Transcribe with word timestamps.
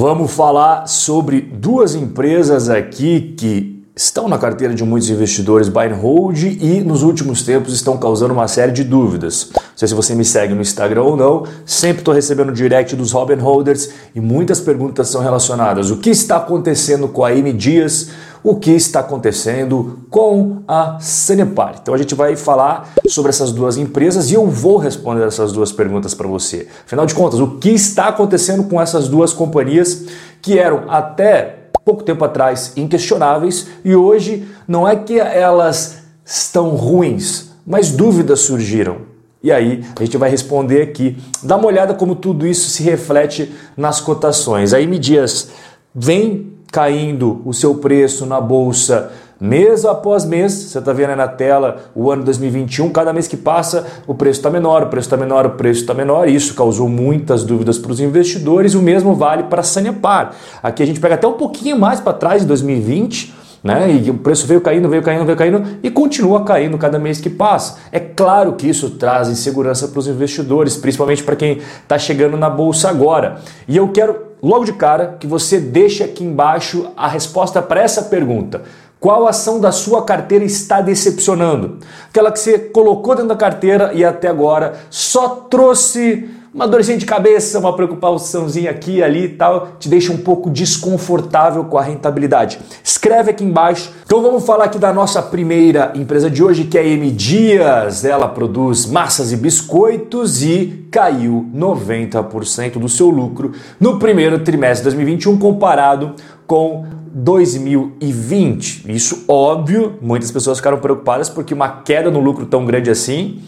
Vamos 0.00 0.30
falar 0.30 0.86
sobre 0.86 1.40
duas 1.40 1.96
empresas 1.96 2.70
aqui 2.70 3.34
que 3.36 3.84
estão 3.96 4.28
na 4.28 4.38
carteira 4.38 4.72
de 4.72 4.84
muitos 4.84 5.10
investidores 5.10 5.68
buy 5.68 5.88
and 5.88 5.96
hold 5.96 6.40
e 6.40 6.80
nos 6.82 7.02
últimos 7.02 7.42
tempos 7.42 7.74
estão 7.74 7.98
causando 7.98 8.32
uma 8.32 8.46
série 8.46 8.70
de 8.70 8.84
dúvidas. 8.84 9.50
Não 9.52 9.60
sei 9.74 9.88
se 9.88 9.94
você 9.94 10.14
me 10.14 10.24
segue 10.24 10.54
no 10.54 10.60
Instagram 10.60 11.02
ou 11.02 11.16
não, 11.16 11.44
sempre 11.66 12.02
estou 12.02 12.14
recebendo 12.14 12.52
direct 12.52 12.94
dos 12.94 13.10
Robin 13.10 13.40
Holders 13.40 13.90
e 14.14 14.20
muitas 14.20 14.60
perguntas 14.60 15.08
são 15.08 15.20
relacionadas. 15.20 15.90
O 15.90 15.96
que 15.96 16.10
está 16.10 16.36
acontecendo 16.36 17.08
com 17.08 17.24
a 17.24 17.34
M 17.34 17.52
Dias? 17.52 18.10
O 18.42 18.56
que 18.56 18.70
está 18.70 19.00
acontecendo 19.00 20.00
com 20.10 20.62
a 20.66 20.98
Sanepar. 21.00 21.78
Então 21.80 21.94
a 21.94 21.98
gente 21.98 22.14
vai 22.14 22.36
falar 22.36 22.94
sobre 23.08 23.30
essas 23.30 23.52
duas 23.52 23.76
empresas 23.76 24.30
e 24.30 24.34
eu 24.34 24.46
vou 24.46 24.76
responder 24.76 25.26
essas 25.26 25.52
duas 25.52 25.72
perguntas 25.72 26.14
para 26.14 26.28
você. 26.28 26.68
Afinal 26.84 27.06
de 27.06 27.14
contas, 27.14 27.40
o 27.40 27.58
que 27.58 27.70
está 27.70 28.08
acontecendo 28.08 28.64
com 28.64 28.80
essas 28.80 29.08
duas 29.08 29.32
companhias 29.32 30.04
que 30.40 30.58
eram 30.58 30.84
até 30.88 31.70
pouco 31.84 32.02
tempo 32.02 32.24
atrás 32.24 32.72
inquestionáveis 32.76 33.66
e 33.84 33.94
hoje 33.94 34.46
não 34.66 34.86
é 34.86 34.94
que 34.94 35.18
elas 35.18 35.98
estão 36.24 36.76
ruins, 36.76 37.50
mas 37.66 37.90
dúvidas 37.90 38.40
surgiram. 38.40 39.08
E 39.42 39.50
aí 39.52 39.84
a 39.98 40.04
gente 40.04 40.16
vai 40.16 40.28
responder 40.28 40.82
aqui. 40.82 41.16
Dá 41.42 41.56
uma 41.56 41.66
olhada 41.66 41.94
como 41.94 42.14
tudo 42.14 42.46
isso 42.46 42.68
se 42.68 42.82
reflete 42.82 43.52
nas 43.76 44.00
cotações. 44.00 44.74
Aí 44.74 44.86
me 44.86 44.98
dias 44.98 45.50
vem 45.94 46.57
caindo 46.70 47.40
o 47.44 47.52
seu 47.52 47.76
preço 47.76 48.26
na 48.26 48.40
bolsa 48.40 49.10
mês 49.40 49.84
após 49.84 50.24
mês. 50.24 50.52
Você 50.52 50.78
está 50.78 50.92
vendo 50.92 51.10
aí 51.10 51.16
na 51.16 51.28
tela 51.28 51.76
o 51.94 52.10
ano 52.10 52.24
2021, 52.24 52.90
cada 52.90 53.12
mês 53.12 53.26
que 53.26 53.36
passa 53.36 53.86
o 54.06 54.14
preço 54.14 54.40
está 54.40 54.50
menor, 54.50 54.82
o 54.82 54.86
preço 54.86 55.06
está 55.06 55.16
menor, 55.16 55.46
o 55.46 55.50
preço 55.50 55.80
está 55.80 55.94
menor. 55.94 56.28
Isso 56.28 56.54
causou 56.54 56.88
muitas 56.88 57.44
dúvidas 57.44 57.78
para 57.78 57.92
os 57.92 58.00
investidores. 58.00 58.74
O 58.74 58.82
mesmo 58.82 59.14
vale 59.14 59.44
para 59.44 59.60
a 59.60 59.64
Sanepar. 59.64 60.32
Aqui 60.62 60.82
a 60.82 60.86
gente 60.86 61.00
pega 61.00 61.14
até 61.14 61.26
um 61.26 61.34
pouquinho 61.34 61.78
mais 61.78 62.00
para 62.00 62.12
trás, 62.12 62.42
em 62.42 62.46
2020. 62.46 63.38
Né? 63.62 64.02
E 64.04 64.10
o 64.10 64.14
preço 64.14 64.46
veio 64.46 64.60
caindo, 64.60 64.88
veio 64.88 65.02
caindo, 65.02 65.24
veio 65.24 65.36
caindo 65.36 65.64
e 65.82 65.90
continua 65.90 66.44
caindo 66.44 66.78
cada 66.78 66.96
mês 66.96 67.20
que 67.20 67.28
passa. 67.28 67.78
É 67.90 67.98
claro 67.98 68.52
que 68.52 68.68
isso 68.68 68.90
traz 68.90 69.28
insegurança 69.28 69.88
para 69.88 69.98
os 69.98 70.06
investidores, 70.06 70.76
principalmente 70.76 71.24
para 71.24 71.34
quem 71.34 71.58
está 71.82 71.98
chegando 71.98 72.36
na 72.36 72.48
bolsa 72.48 72.88
agora. 72.88 73.38
E 73.66 73.76
eu 73.76 73.88
quero 73.88 74.27
logo 74.42 74.64
de 74.64 74.72
cara 74.72 75.16
que 75.18 75.26
você 75.26 75.58
deixe 75.58 76.02
aqui 76.02 76.24
embaixo 76.24 76.90
a 76.96 77.08
resposta 77.08 77.60
para 77.60 77.80
essa 77.80 78.02
pergunta. 78.02 78.62
Qual 79.00 79.28
ação 79.28 79.60
da 79.60 79.70
sua 79.70 80.04
carteira 80.04 80.44
está 80.44 80.80
decepcionando? 80.80 81.78
Aquela 82.08 82.32
que 82.32 82.40
você 82.40 82.58
colocou 82.58 83.14
dentro 83.14 83.28
da 83.28 83.36
carteira 83.36 83.92
e 83.94 84.04
até 84.04 84.28
agora 84.28 84.74
só 84.90 85.28
trouxe 85.28 86.28
uma 86.58 86.66
dorzinha 86.66 86.98
de 86.98 87.06
cabeça, 87.06 87.60
uma 87.60 87.72
preocupaçãozinha 87.72 88.72
aqui 88.72 88.96
e 88.96 89.02
ali 89.02 89.26
e 89.26 89.28
tal, 89.28 89.68
te 89.78 89.88
deixa 89.88 90.12
um 90.12 90.16
pouco 90.16 90.50
desconfortável 90.50 91.62
com 91.64 91.78
a 91.78 91.82
rentabilidade. 91.82 92.58
Escreve 92.82 93.30
aqui 93.30 93.44
embaixo. 93.44 93.92
Então 94.04 94.20
vamos 94.20 94.44
falar 94.44 94.64
aqui 94.64 94.76
da 94.76 94.92
nossa 94.92 95.22
primeira 95.22 95.92
empresa 95.94 96.28
de 96.28 96.42
hoje, 96.42 96.64
que 96.64 96.76
é 96.76 96.80
a 96.80 96.84
M 96.84 97.12
Dias. 97.12 98.04
Ela 98.04 98.26
produz 98.26 98.86
massas 98.86 99.30
e 99.30 99.36
biscoitos 99.36 100.42
e 100.42 100.84
caiu 100.90 101.46
90% 101.54 102.80
do 102.80 102.88
seu 102.88 103.08
lucro 103.08 103.52
no 103.78 104.00
primeiro 104.00 104.40
trimestre 104.40 104.78
de 104.78 104.96
2021 104.96 105.38
comparado 105.38 106.14
com 106.44 106.86
2020. 107.12 108.90
Isso 108.90 109.24
óbvio, 109.28 109.96
muitas 110.02 110.32
pessoas 110.32 110.58
ficaram 110.58 110.78
preocupadas 110.78 111.28
porque 111.28 111.54
uma 111.54 111.68
queda 111.68 112.10
no 112.10 112.18
lucro 112.18 112.46
tão 112.46 112.66
grande 112.66 112.90
assim 112.90 113.38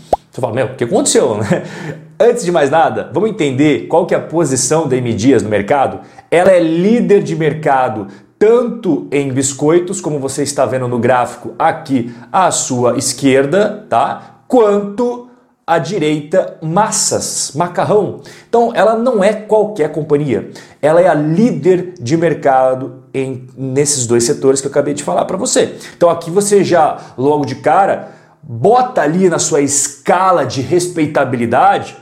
você 0.40 0.46
fala, 0.46 0.54
meu, 0.54 0.66
o 0.66 0.74
que 0.74 0.84
aconteceu? 0.84 1.38
Antes 2.18 2.44
de 2.44 2.52
mais 2.52 2.70
nada, 2.70 3.10
vamos 3.12 3.30
entender 3.30 3.86
qual 3.86 4.06
que 4.06 4.14
é 4.14 4.18
a 4.18 4.20
posição 4.20 4.88
da 4.88 4.96
M 4.96 5.12
Dias 5.14 5.42
no 5.42 5.48
mercado? 5.48 6.00
Ela 6.30 6.50
é 6.50 6.60
líder 6.60 7.22
de 7.22 7.36
mercado 7.36 8.08
tanto 8.38 9.06
em 9.12 9.30
biscoitos, 9.30 10.00
como 10.00 10.18
você 10.18 10.42
está 10.42 10.64
vendo 10.64 10.88
no 10.88 10.98
gráfico 10.98 11.54
aqui 11.58 12.14
à 12.32 12.50
sua 12.50 12.96
esquerda, 12.96 13.84
tá? 13.88 14.42
Quanto 14.48 15.28
à 15.66 15.78
direita, 15.78 16.56
massas, 16.60 17.52
macarrão. 17.54 18.20
Então, 18.48 18.72
ela 18.74 18.96
não 18.96 19.22
é 19.22 19.32
qualquer 19.32 19.92
companhia. 19.92 20.50
Ela 20.82 21.00
é 21.00 21.06
a 21.06 21.14
líder 21.14 21.94
de 22.00 22.16
mercado 22.16 23.04
em, 23.14 23.46
nesses 23.56 24.06
dois 24.06 24.24
setores 24.24 24.60
que 24.60 24.66
eu 24.66 24.70
acabei 24.70 24.94
de 24.94 25.04
falar 25.04 25.26
para 25.26 25.36
você. 25.36 25.76
Então, 25.96 26.10
aqui 26.10 26.30
você 26.30 26.64
já, 26.64 26.98
logo 27.16 27.44
de 27.44 27.56
cara, 27.56 28.19
bota 28.42 29.02
ali 29.02 29.28
na 29.28 29.38
sua 29.38 29.60
escala 29.60 30.44
de 30.44 30.60
respeitabilidade 30.60 31.96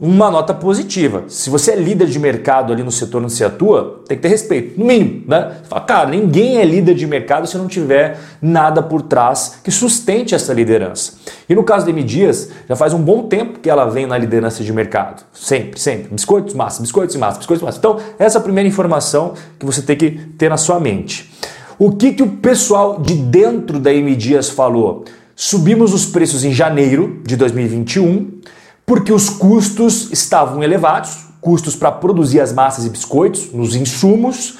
uma 0.00 0.30
nota 0.30 0.54
positiva. 0.54 1.24
Se 1.28 1.50
você 1.50 1.72
é 1.72 1.76
líder 1.76 2.06
de 2.06 2.18
mercado 2.18 2.72
ali 2.72 2.82
no 2.82 2.90
setor 2.90 3.22
onde 3.22 3.34
você 3.34 3.44
atua, 3.44 4.02
tem 4.08 4.16
que 4.16 4.22
ter 4.22 4.30
respeito, 4.30 4.80
no 4.80 4.86
mínimo, 4.86 5.24
né? 5.28 5.56
Fala, 5.64 5.82
cara, 5.82 6.08
ninguém 6.08 6.56
é 6.56 6.64
líder 6.64 6.94
de 6.94 7.06
mercado 7.06 7.46
se 7.46 7.58
não 7.58 7.66
tiver 7.66 8.18
nada 8.40 8.82
por 8.82 9.02
trás 9.02 9.58
que 9.62 9.70
sustente 9.70 10.34
essa 10.34 10.54
liderança. 10.54 11.12
E 11.46 11.54
no 11.54 11.62
caso 11.62 11.84
da 11.84 11.90
M 11.90 12.02
Dias, 12.02 12.50
já 12.66 12.74
faz 12.74 12.94
um 12.94 12.98
bom 12.98 13.24
tempo 13.24 13.58
que 13.58 13.68
ela 13.68 13.84
vem 13.90 14.06
na 14.06 14.16
liderança 14.16 14.64
de 14.64 14.72
mercado. 14.72 15.22
Sempre, 15.34 15.78
sempre. 15.78 16.08
Biscoitos, 16.14 16.54
massa, 16.54 16.80
biscoitos 16.80 17.14
e 17.14 17.18
massa, 17.18 17.36
biscoitos 17.36 17.60
e 17.60 17.64
massa. 17.66 17.78
Então, 17.78 17.98
essa 18.18 18.38
é 18.38 18.40
a 18.40 18.42
primeira 18.42 18.66
informação 18.66 19.34
que 19.58 19.66
você 19.66 19.82
tem 19.82 19.96
que 19.96 20.12
ter 20.38 20.48
na 20.48 20.56
sua 20.56 20.80
mente. 20.80 21.30
O 21.78 21.92
que, 21.92 22.12
que 22.12 22.22
o 22.22 22.26
pessoal 22.26 22.98
de 23.00 23.14
dentro 23.14 23.78
da 23.78 23.92
M 23.92 24.16
Dias 24.16 24.48
falou? 24.48 25.04
Subimos 25.42 25.94
os 25.94 26.04
preços 26.04 26.44
em 26.44 26.52
janeiro 26.52 27.22
de 27.24 27.34
2021 27.34 28.42
porque 28.84 29.10
os 29.10 29.30
custos 29.30 30.12
estavam 30.12 30.62
elevados, 30.62 31.28
custos 31.40 31.74
para 31.74 31.90
produzir 31.90 32.40
as 32.40 32.52
massas 32.52 32.84
e 32.84 32.90
biscoitos, 32.90 33.50
nos 33.50 33.74
insumos, 33.74 34.58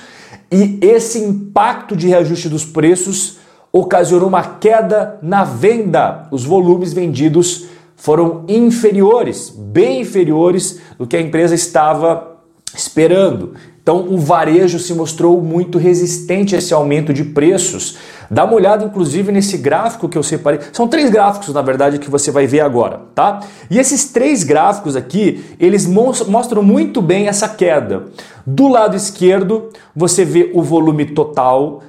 e 0.51 0.79
esse 0.81 1.19
impacto 1.19 1.95
de 1.95 2.09
reajuste 2.09 2.49
dos 2.49 2.65
preços 2.65 3.37
ocasionou 3.71 4.29
uma 4.29 4.43
queda 4.43 5.19
na 5.21 5.45
venda. 5.45 6.27
Os 6.31 6.45
volumes 6.45 6.95
vendidos 6.95 7.67
foram 7.95 8.47
inferiores, 8.49 9.51
bem 9.55 10.01
inferiores 10.01 10.81
do 10.97 11.07
que 11.07 11.15
a 11.15 11.21
empresa 11.21 11.55
estava 11.55 12.39
esperando. 12.75 13.53
Então, 13.91 14.07
o 14.09 14.19
varejo 14.19 14.79
se 14.79 14.95
mostrou 14.95 15.43
muito 15.43 15.77
resistente 15.77 16.55
a 16.55 16.59
esse 16.59 16.73
aumento 16.73 17.13
de 17.13 17.25
preços. 17.25 17.97
Dá 18.31 18.45
uma 18.45 18.55
olhada, 18.55 18.85
inclusive, 18.85 19.33
nesse 19.33 19.59
gráfico 19.59 20.09
que 20.09 20.17
eu 20.17 20.23
separei. 20.23 20.61
São 20.73 20.87
três 20.87 21.11
gráficos, 21.11 21.53
na 21.53 21.61
verdade, 21.61 21.99
que 21.99 22.09
você 22.09 22.31
vai 22.31 22.47
ver 22.47 22.61
agora, 22.61 23.01
tá? 23.17 23.41
E 23.69 23.81
esses 23.81 24.13
três 24.13 24.45
gráficos 24.45 24.95
aqui, 24.95 25.45
eles 25.59 25.89
mostram 25.89 26.63
muito 26.63 27.03
bem 27.03 27.27
essa 27.27 27.49
queda. 27.49 28.05
Do 28.47 28.69
lado 28.69 28.97
esquerdo, 28.97 29.71
você 29.95 30.25
vê 30.25 30.53
o 30.55 30.63
volume 30.63 31.07
total, 31.07 31.83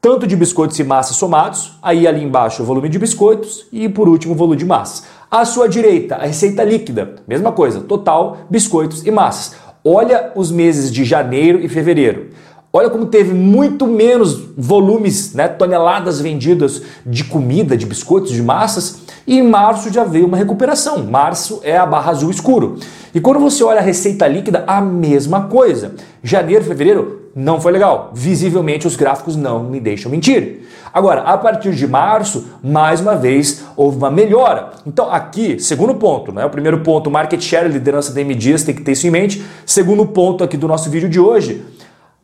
tanto 0.00 0.28
de 0.28 0.36
biscoitos 0.36 0.78
e 0.78 0.84
massas 0.84 1.16
somados, 1.16 1.76
aí 1.82 2.06
ali 2.06 2.22
embaixo 2.22 2.62
o 2.62 2.64
volume 2.64 2.88
de 2.88 2.98
biscoitos 2.98 3.66
e 3.72 3.88
por 3.88 4.08
último 4.08 4.34
o 4.34 4.36
volume 4.36 4.56
de 4.56 4.64
massa. 4.64 5.02
À 5.28 5.44
sua 5.44 5.68
direita, 5.68 6.14
a 6.14 6.26
receita 6.26 6.62
líquida, 6.62 7.16
mesma 7.26 7.50
coisa, 7.50 7.80
total, 7.80 8.36
biscoitos 8.48 9.04
e 9.04 9.10
massas. 9.10 9.56
Olha 9.86 10.32
os 10.34 10.50
meses 10.50 10.90
de 10.90 11.04
janeiro 11.04 11.60
e 11.60 11.68
fevereiro. 11.68 12.30
Olha 12.72 12.88
como 12.88 13.04
teve 13.04 13.34
muito 13.34 13.86
menos 13.86 14.48
volumes, 14.56 15.34
né, 15.34 15.46
toneladas 15.46 16.20
vendidas 16.20 16.80
de 17.04 17.22
comida, 17.22 17.76
de 17.76 17.84
biscoitos, 17.84 18.32
de 18.32 18.42
massas, 18.42 19.00
e 19.26 19.38
em 19.38 19.42
março 19.42 19.92
já 19.92 20.02
veio 20.02 20.26
uma 20.26 20.38
recuperação. 20.38 21.04
Março 21.04 21.60
é 21.62 21.76
a 21.76 21.84
barra 21.84 22.12
azul 22.12 22.30
escuro. 22.30 22.78
E 23.14 23.20
quando 23.20 23.38
você 23.38 23.62
olha 23.62 23.80
a 23.80 23.82
receita 23.82 24.26
líquida, 24.26 24.64
a 24.66 24.80
mesma 24.80 25.48
coisa. 25.48 25.94
Janeiro, 26.22 26.64
fevereiro, 26.64 27.23
não 27.34 27.60
foi 27.60 27.72
legal. 27.72 28.10
Visivelmente 28.14 28.86
os 28.86 28.96
gráficos 28.96 29.36
não 29.36 29.64
me 29.64 29.80
deixam 29.80 30.10
mentir. 30.10 30.62
Agora, 30.92 31.22
a 31.22 31.36
partir 31.36 31.74
de 31.74 31.86
março, 31.88 32.46
mais 32.62 33.00
uma 33.00 33.16
vez, 33.16 33.64
houve 33.76 33.96
uma 33.96 34.10
melhora. 34.10 34.70
Então, 34.86 35.10
aqui, 35.10 35.58
segundo 35.58 35.94
ponto, 35.96 36.30
né? 36.30 36.44
O 36.44 36.50
primeiro 36.50 36.80
ponto, 36.80 37.10
market 37.10 37.40
share, 37.40 37.68
liderança 37.68 38.12
da 38.12 38.20
M 38.20 38.34
tem 38.36 38.74
que 38.74 38.82
ter 38.82 38.92
isso 38.92 39.06
em 39.06 39.10
mente. 39.10 39.44
Segundo 39.66 40.06
ponto 40.06 40.44
aqui 40.44 40.56
do 40.56 40.68
nosso 40.68 40.88
vídeo 40.88 41.08
de 41.08 41.18
hoje, 41.18 41.64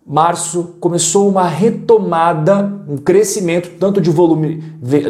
março 0.07 0.77
começou 0.79 1.29
uma 1.29 1.49
retomada, 1.49 2.73
um 2.89 2.97
crescimento 2.97 3.71
tanto 3.79 4.01
de 4.01 4.11
volume 4.11 4.63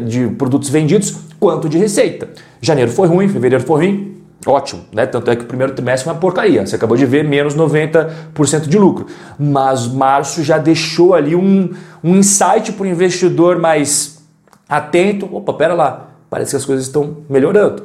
de 0.06 0.29
produtos 0.29 0.70
vendidos 0.70 1.17
quanto 1.38 1.69
de 1.69 1.76
receita. 1.76 2.31
Janeiro 2.62 2.91
foi 2.91 3.08
ruim, 3.08 3.29
fevereiro 3.29 3.64
foi 3.64 3.87
ruim, 3.87 4.19
Ótimo, 4.47 4.85
né? 4.93 5.05
Tanto 5.05 5.31
é 5.31 5.37
que 5.37 5.43
o 5.45 5.47
primeiro 5.47 5.75
trimestre 5.75 6.05
foi 6.05 6.13
uma 6.15 6.19
porcaria. 6.19 6.67
Você 6.67 6.77
acabou 6.77 6.97
de 6.97 7.05
ver 7.05 7.25
menos 7.25 7.55
90% 7.55 8.69
de 8.69 8.79
lucro. 8.79 9.07
Mas 9.39 9.87
março 9.87 10.43
já 10.43 10.57
deixou 10.57 11.15
ali 11.15 11.37
um, 11.37 11.71
um 12.03 12.17
insight 12.17 12.73
para 12.73 12.85
o 12.85 12.87
investidor 12.87 13.59
mais 13.59 14.23
atento. 14.69 15.29
Opa, 15.35 15.53
pera 15.53 15.75
lá, 15.75 16.09
parece 16.31 16.53
que 16.53 16.57
as 16.57 16.65
coisas 16.65 16.87
estão 16.87 17.19
melhorando. 17.29 17.83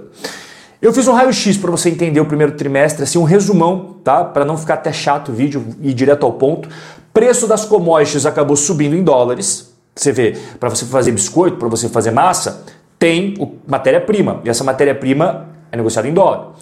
Eu 0.81 0.93
fiz 0.93 1.07
um 1.07 1.13
raio-x 1.13 1.57
para 1.57 1.71
você 1.71 1.89
entender 1.89 2.19
o 2.19 2.25
primeiro 2.25 2.53
trimestre, 2.53 3.03
assim, 3.03 3.17
um 3.17 3.23
resumão, 3.23 3.97
tá? 4.03 4.23
Para 4.23 4.45
não 4.45 4.57
ficar 4.57 4.75
até 4.75 4.93
chato 4.93 5.29
o 5.29 5.33
vídeo 5.33 5.65
e 5.81 5.89
ir 5.89 5.93
direto 5.93 6.25
ao 6.25 6.33
ponto. 6.33 6.69
Preço 7.13 7.47
das 7.47 7.65
commodities 7.65 8.25
acabou 8.25 8.55
subindo 8.55 8.95
em 8.95 9.03
dólares. 9.03 9.73
Você 9.95 10.11
vê, 10.11 10.37
para 10.59 10.69
você 10.69 10.85
fazer 10.85 11.11
biscoito, 11.11 11.57
para 11.57 11.67
você 11.67 11.89
fazer 11.89 12.11
massa, 12.11 12.63
tem 12.99 13.33
matéria-prima. 13.67 14.41
E 14.45 14.49
essa 14.49 14.63
matéria-prima 14.63 15.54
é 15.71 15.77
negociado 15.77 16.07
em 16.07 16.13
dólar. 16.13 16.53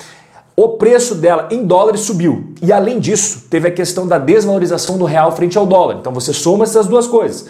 o 0.55 0.69
preço 0.69 1.15
dela 1.15 1.47
em 1.49 1.65
dólares 1.65 2.01
subiu. 2.01 2.53
E 2.61 2.71
além 2.71 2.99
disso, 2.99 3.45
teve 3.49 3.67
a 3.67 3.71
questão 3.71 4.05
da 4.07 4.19
desvalorização 4.19 4.97
do 4.97 5.05
real 5.05 5.31
frente 5.35 5.57
ao 5.57 5.65
dólar. 5.65 5.97
Então 5.99 6.13
você 6.13 6.31
soma 6.31 6.63
essas 6.63 6.85
duas 6.85 7.07
coisas. 7.07 7.47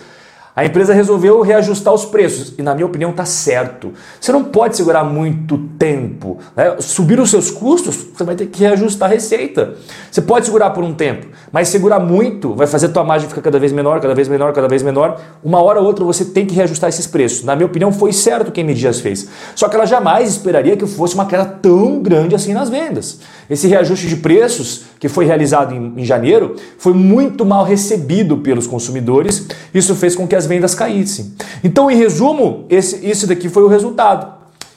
A 0.56 0.64
empresa 0.64 0.94
resolveu 0.94 1.42
reajustar 1.42 1.92
os 1.92 2.06
preços 2.06 2.54
e, 2.60 2.62
na 2.62 2.76
minha 2.76 2.86
opinião, 2.86 3.10
está 3.10 3.26
certo. 3.26 3.92
Você 4.22 4.32
não 4.32 4.44
pode 4.44 4.78
segurar 4.78 5.04
muito 5.04 5.58
tempo. 5.80 6.38
Né? 6.56 6.76
Subir 6.80 7.20
os 7.20 7.32
seus 7.32 7.50
custos, 7.50 7.96
você 8.14 8.24
vai 8.24 8.36
ter 8.36 8.46
que 8.46 8.60
reajustar 8.60 9.10
a 9.10 9.14
receita. 9.14 9.74
Você 10.12 10.22
pode 10.22 10.46
segurar 10.46 10.70
por 10.70 10.84
um 10.84 10.94
tempo, 10.94 11.26
mas 11.52 11.70
segurar 11.70 12.00
muito 12.00 12.54
vai 12.54 12.68
fazer 12.68 12.86
a 12.86 12.90
tua 12.90 13.04
margem 13.04 13.28
ficar 13.28 13.42
cada 13.42 13.58
vez 13.58 13.72
menor, 13.72 14.00
cada 14.00 14.14
vez 14.14 14.28
menor, 14.28 14.54
cada 14.54 14.68
vez 14.68 14.84
menor. 14.84 15.20
Uma 15.44 15.60
hora 15.60 15.80
ou 15.80 15.88
outra 15.88 16.06
você 16.06 16.24
tem 16.24 16.46
que 16.46 16.54
reajustar 16.54 16.88
esses 16.88 17.08
preços. 17.08 17.44
Na 17.44 17.56
minha 17.56 17.66
opinião, 17.66 17.92
foi 17.92 18.14
certo 18.14 18.50
o 18.50 18.52
que 18.52 18.62
a 18.62 18.74
Dias 18.74 19.00
fez. 19.00 19.28
Só 19.56 19.68
que 19.68 19.76
ela 19.76 19.88
jamais 19.88 20.30
esperaria 20.30 20.78
que 20.78 20.86
fosse 20.86 21.16
uma 21.16 21.26
queda 21.26 21.46
tão 21.46 22.00
grande 22.00 22.36
assim 22.36 22.54
nas 22.54 22.70
vendas. 22.70 23.20
Esse 23.50 23.68
reajuste 23.68 24.08
de 24.08 24.18
preços 24.18 24.84
que 25.00 25.10
foi 25.10 25.26
realizado 25.26 25.74
em, 25.74 25.94
em 25.98 26.06
janeiro 26.06 26.56
foi 26.78 26.94
muito 26.94 27.44
mal 27.44 27.66
recebido 27.66 28.38
pelos 28.38 28.68
consumidores. 28.68 29.48
Isso 29.74 29.96
fez 29.96 30.16
com 30.16 30.28
que 30.28 30.36
as 30.36 30.43
vendas 30.46 30.76
caíssem. 30.76 31.34
Então, 31.64 31.90
em 31.90 31.96
resumo, 31.96 32.66
esse, 32.70 33.06
esse 33.06 33.28
daqui 33.28 33.50
foi 33.50 33.64
o 33.64 33.68
resultado. 33.68 34.34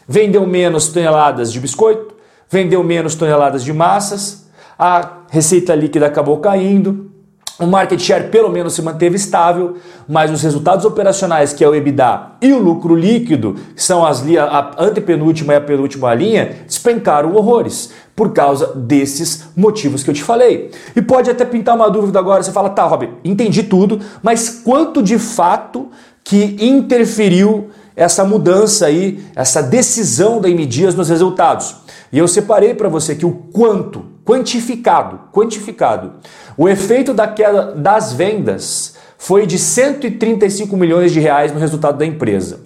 Vendeu 0.09 0.47
menos 0.47 0.89
toneladas 0.89 1.53
de 1.53 1.59
biscoito, 1.59 2.15
vendeu 2.49 2.83
menos 2.83 3.15
toneladas 3.15 3.65
de 3.65 3.73
massas, 3.73 4.47
a 4.79 5.23
receita 5.31 5.75
líquida 5.75 6.07
acabou 6.07 6.39
caindo, 6.39 7.11
o 7.59 7.67
market 7.67 7.99
share 7.99 8.29
pelo 8.29 8.51
menos 8.51 8.75
se 8.75 8.83
manteve 8.83 9.17
estável, 9.17 9.77
mas 10.07 10.31
os 10.31 10.43
resultados 10.43 10.85
operacionais, 10.85 11.53
que 11.53 11.65
é 11.65 11.69
o 11.69 11.75
EBITDA 11.75 12.33
e 12.43 12.53
o 12.53 12.59
lucro 12.59 12.95
líquido, 12.95 13.57
que 13.75 13.83
são 13.83 14.05
as 14.05 14.23
a 14.39 14.75
antepenúltima 14.79 15.55
e 15.55 15.57
a 15.57 15.61
penúltima 15.61 16.15
linha, 16.15 16.55
despencaram 16.67 17.35
horrores 17.35 17.93
por 18.15 18.33
causa 18.33 18.75
desses 18.75 19.45
motivos 19.57 20.03
que 20.03 20.11
eu 20.11 20.15
te 20.15 20.23
falei. 20.23 20.71
E 20.95 21.01
pode 21.01 21.31
até 21.31 21.45
pintar 21.45 21.75
uma 21.77 21.91
dúvida 21.91 22.19
agora, 22.19 22.43
você 22.43 22.53
fala, 22.53 22.71
tá, 22.71 22.85
Rob, 22.85 23.09
entendi 23.25 23.63
tudo, 23.63 24.01
mas 24.23 24.49
quanto 24.65 25.03
de 25.03 25.19
fato 25.19 25.89
que 26.23 26.57
interferiu 26.61 27.71
essa 27.95 28.25
mudança 28.25 28.87
aí, 28.87 29.25
essa 29.35 29.63
decisão 29.63 30.41
da 30.41 30.51
M 30.51 30.67
Dias 30.67 30.95
nos 30.95 31.09
resultados? 31.09 31.77
E 32.13 32.19
eu 32.19 32.29
separei 32.29 32.75
para 32.75 32.89
você 32.89 33.15
que 33.15 33.25
o 33.25 33.33
quanto, 33.33 34.16
quantificado, 34.27 35.21
quantificado, 35.33 36.15
o 36.59 36.69
efeito 36.69 37.15
da 37.15 37.29
queda 37.29 37.73
das 37.77 38.13
vendas 38.13 38.97
foi 39.17 39.47
de 39.47 39.59
135 39.59 40.77
milhões 40.77 41.13
de 41.13 41.21
reais 41.21 41.53
no 41.53 41.61
resultado 41.61 41.97
da 41.97 42.05
empresa. 42.05 42.61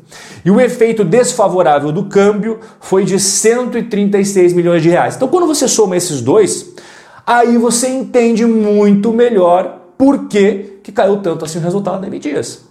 E 0.44 0.50
o 0.50 0.58
efeito 0.58 1.04
desfavorável 1.04 1.92
do 1.92 2.06
câmbio 2.06 2.58
foi 2.80 3.04
de 3.04 3.20
136 3.20 4.54
milhões 4.54 4.82
de 4.82 4.88
reais. 4.88 5.16
Então, 5.16 5.28
quando 5.28 5.46
você 5.46 5.68
soma 5.68 5.96
esses 5.96 6.22
dois, 6.22 6.66
aí 7.26 7.58
você 7.58 7.88
entende 7.88 8.44
muito 8.46 9.12
melhor 9.12 9.82
por 9.98 10.28
que, 10.28 10.80
que 10.82 10.90
caiu 10.90 11.18
tanto 11.18 11.44
assim 11.44 11.58
o 11.58 11.62
resultado 11.62 12.00
da 12.00 12.06
M 12.06 12.18
Dias. 12.18 12.64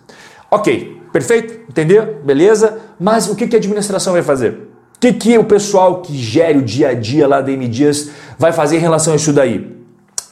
Ok, 0.49 0.99
perfeito? 1.13 1.69
Entendeu? 1.69 2.17
Beleza? 2.25 2.79
Mas 2.99 3.29
o 3.29 3.35
que, 3.35 3.47
que 3.47 3.55
a 3.55 3.59
administração 3.59 4.13
vai 4.13 4.23
fazer? 4.23 4.68
O 4.99 5.01
que, 5.01 5.13
que 5.13 5.37
o 5.37 5.45
pessoal 5.45 6.01
que 6.01 6.13
gere 6.17 6.57
o 6.57 6.61
dia 6.61 6.89
a 6.89 6.93
dia 6.93 7.25
lá 7.25 7.39
da 7.39 7.49
M 7.49 7.69
Dias 7.69 8.09
vai 8.37 8.51
fazer 8.51 8.75
em 8.75 8.81
relação 8.81 9.13
a 9.13 9.15
isso 9.15 9.31
daí? 9.31 9.77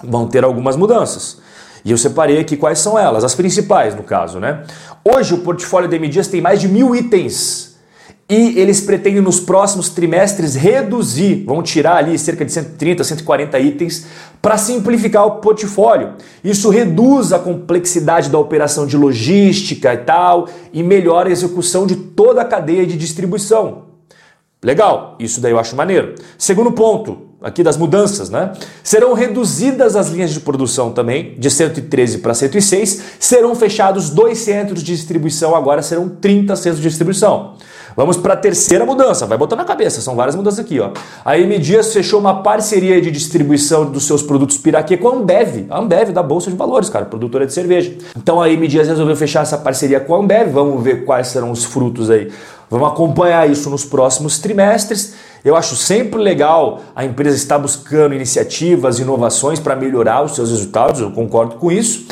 Vão 0.03 0.27
ter 0.27 0.43
algumas 0.43 0.75
mudanças. 0.75 1.37
E 1.85 1.91
eu 1.91 1.97
separei 1.97 2.37
aqui 2.37 2.57
quais 2.57 2.79
são 2.79 2.99
elas, 2.99 3.23
as 3.23 3.33
principais 3.33 3.95
no 3.95 4.03
caso, 4.03 4.41
né? 4.41 4.65
Hoje 5.05 5.33
o 5.33 5.37
portfólio 5.37 5.89
da 5.89 5.95
M 5.95 6.09
Dias 6.09 6.27
tem 6.27 6.41
mais 6.41 6.59
de 6.59 6.67
mil 6.67 6.93
itens 6.93 7.77
e 8.29 8.59
eles 8.59 8.81
pretendem 8.81 9.21
nos 9.21 9.39
próximos 9.39 9.87
trimestres 9.87 10.53
reduzir, 10.55 11.45
vão 11.45 11.63
tirar 11.63 11.95
ali 11.95 12.19
cerca 12.19 12.43
de 12.43 12.51
130, 12.51 13.05
140 13.05 13.57
itens 13.59 14.05
para 14.41 14.57
simplificar 14.57 15.25
o 15.25 15.35
portfólio. 15.39 16.15
Isso 16.43 16.69
reduz 16.69 17.31
a 17.31 17.39
complexidade 17.39 18.29
da 18.29 18.37
operação 18.37 18.85
de 18.85 18.97
logística 18.97 19.93
e 19.93 19.97
tal 19.99 20.49
e 20.73 20.83
melhora 20.83 21.29
a 21.29 21.31
execução 21.31 21.87
de 21.87 21.95
toda 21.95 22.41
a 22.41 22.45
cadeia 22.45 22.85
de 22.85 22.97
distribuição. 22.97 23.86
Legal, 24.63 25.15
isso 25.19 25.39
daí 25.39 25.51
eu 25.51 25.59
acho 25.59 25.75
maneiro. 25.75 26.15
Segundo 26.37 26.71
ponto, 26.71 27.27
aqui 27.41 27.61
das 27.61 27.77
mudanças, 27.77 28.29
né? 28.29 28.53
Serão 28.83 29.13
reduzidas 29.13 29.95
as 29.95 30.09
linhas 30.09 30.31
de 30.31 30.39
produção 30.39 30.91
também, 30.91 31.35
de 31.37 31.51
113 31.51 32.19
para 32.19 32.33
106. 32.33 33.01
Serão 33.19 33.53
fechados 33.55 34.09
dois 34.09 34.39
centros 34.39 34.81
de 34.81 34.95
distribuição, 34.95 35.55
agora 35.55 35.81
serão 35.81 36.09
30 36.09 36.55
centros 36.55 36.81
de 36.81 36.89
distribuição. 36.89 37.53
Vamos 37.95 38.15
para 38.15 38.35
a 38.35 38.37
terceira 38.37 38.85
mudança, 38.85 39.25
vai 39.25 39.39
botar 39.39 39.55
na 39.55 39.65
cabeça, 39.65 40.01
são 40.01 40.15
várias 40.15 40.35
mudanças 40.35 40.59
aqui. 40.59 40.79
Ó. 40.79 40.91
A 41.25 41.35
M 41.35 41.57
Dias 41.57 41.91
fechou 41.91 42.19
uma 42.19 42.43
parceria 42.43 43.01
de 43.01 43.09
distribuição 43.09 43.85
dos 43.85 44.05
seus 44.05 44.21
produtos 44.21 44.55
Piraquê 44.57 44.97
com 44.97 45.07
a 45.07 45.15
Ambev, 45.15 45.65
a 45.67 45.79
Ambev 45.79 46.11
da 46.11 46.21
Bolsa 46.21 46.51
de 46.51 46.55
Valores, 46.55 46.89
cara, 46.89 47.05
produtora 47.05 47.47
de 47.47 47.53
cerveja. 47.53 47.95
Então 48.15 48.39
a 48.39 48.49
M 48.51 48.67
Dias 48.67 48.87
resolveu 48.87 49.15
fechar 49.15 49.41
essa 49.41 49.57
parceria 49.57 49.99
com 49.99 50.13
a 50.13 50.19
Ambev, 50.19 50.51
vamos 50.51 50.83
ver 50.83 51.05
quais 51.05 51.29
serão 51.29 51.49
os 51.49 51.63
frutos 51.63 52.11
aí. 52.11 52.31
Vamos 52.69 52.89
acompanhar 52.89 53.49
isso 53.49 53.69
nos 53.69 53.85
próximos 53.85 54.39
trimestres. 54.39 55.15
Eu 55.43 55.55
acho 55.55 55.75
sempre 55.75 56.19
legal 56.21 56.81
a 56.95 57.05
empresa 57.05 57.37
estar 57.37 57.57
buscando 57.57 58.13
iniciativas, 58.13 58.99
inovações 58.99 59.59
para 59.59 59.75
melhorar 59.75 60.23
os 60.23 60.35
seus 60.35 60.49
resultados, 60.49 60.99
eu 60.99 61.11
concordo 61.11 61.55
com 61.55 61.71
isso. 61.71 62.07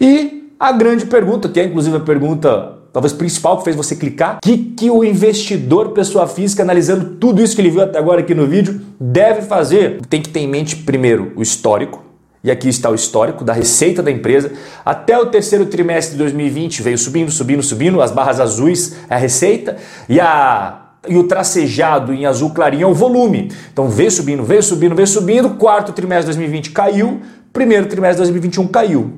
E 0.00 0.50
a 0.58 0.72
grande 0.72 1.06
pergunta, 1.06 1.48
que 1.48 1.60
é 1.60 1.64
inclusive 1.64 1.96
a 1.96 2.00
pergunta 2.00 2.78
talvez 2.94 3.12
principal 3.12 3.58
que 3.58 3.64
fez 3.64 3.74
você 3.74 3.96
clicar, 3.96 4.38
que 4.40 4.56
que 4.56 4.88
o 4.88 5.02
investidor 5.02 5.90
pessoa 5.90 6.28
física 6.28 6.62
analisando 6.62 7.16
tudo 7.16 7.42
isso 7.42 7.56
que 7.56 7.60
ele 7.60 7.70
viu 7.70 7.82
até 7.82 7.98
agora 7.98 8.20
aqui 8.20 8.34
no 8.34 8.46
vídeo 8.46 8.80
deve 9.00 9.42
fazer? 9.42 10.00
Tem 10.08 10.22
que 10.22 10.28
ter 10.28 10.40
em 10.40 10.46
mente 10.46 10.76
primeiro 10.76 11.32
o 11.34 11.42
histórico, 11.42 12.03
e 12.44 12.50
aqui 12.50 12.68
está 12.68 12.90
o 12.90 12.94
histórico 12.94 13.42
da 13.42 13.54
receita 13.54 14.02
da 14.02 14.10
empresa. 14.10 14.52
Até 14.84 15.18
o 15.18 15.26
terceiro 15.26 15.64
trimestre 15.64 16.12
de 16.12 16.18
2020 16.18 16.82
veio 16.82 16.98
subindo, 16.98 17.30
subindo, 17.30 17.62
subindo, 17.62 18.02
as 18.02 18.10
barras 18.10 18.38
azuis 18.38 18.96
é 19.08 19.14
a 19.14 19.18
receita 19.18 19.76
e 20.06 20.20
a 20.20 20.82
e 21.06 21.18
o 21.18 21.24
tracejado 21.24 22.14
em 22.14 22.24
azul 22.24 22.50
clarinho 22.50 22.84
é 22.84 22.86
o 22.86 22.94
volume. 22.94 23.52
Então 23.70 23.88
veio 23.88 24.10
subindo, 24.10 24.42
veio 24.42 24.62
subindo, 24.62 24.94
veio 24.94 25.06
subindo. 25.06 25.50
Quarto 25.50 25.92
trimestre 25.92 26.32
de 26.32 26.38
2020 26.38 26.70
caiu, 26.70 27.20
primeiro 27.52 27.86
trimestre 27.86 28.24
de 28.24 28.30
2021 28.30 28.66
caiu. 28.68 29.12